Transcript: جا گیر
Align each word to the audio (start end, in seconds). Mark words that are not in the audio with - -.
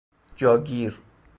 جا 0.37 0.57
گیر 0.63 0.99